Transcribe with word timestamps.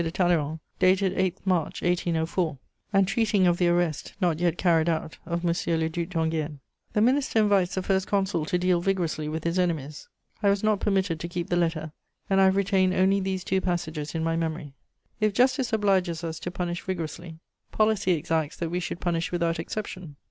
de 0.03 0.09
Talleyrand, 0.09 0.59
dated 0.79 1.13
8 1.15 1.37
March 1.45 1.83
1804, 1.83 2.57
and 2.91 3.07
treating 3.07 3.45
of 3.45 3.59
the 3.59 3.67
arrest, 3.67 4.15
not 4.19 4.39
yet 4.39 4.57
carried 4.57 4.89
out, 4.89 5.19
of 5.27 5.45
M. 5.45 5.53
le 5.79 5.89
Duc 5.89 6.09
d'Enghien. 6.09 6.57
The 6.93 7.01
Minister 7.01 7.37
invites 7.37 7.75
the 7.75 7.83
First 7.83 8.07
Consul 8.07 8.43
to 8.45 8.57
deal 8.57 8.81
vigorously 8.81 9.29
with 9.29 9.43
his 9.43 9.59
enemies. 9.59 10.09
I 10.41 10.49
was 10.49 10.63
not 10.63 10.79
permitted 10.79 11.19
to 11.19 11.27
keep 11.27 11.51
the 11.51 11.55
letter, 11.55 11.91
and 12.31 12.41
I 12.41 12.45
have 12.45 12.55
retained 12.55 12.95
only 12.95 13.19
these 13.19 13.43
two 13.43 13.61
passages 13.61 14.15
in 14.15 14.23
my 14.23 14.35
memory: 14.35 14.73
"If 15.19 15.33
justice 15.35 15.71
obliges 15.71 16.23
us 16.23 16.39
to 16.39 16.49
punish 16.49 16.81
vigorously, 16.81 17.37
policy 17.71 18.13
exacts 18.13 18.57
that 18.57 18.69
we 18.71 18.79
should 18.79 19.01
punish 19.01 19.31
without 19.31 19.59
exception.................... 19.59 20.15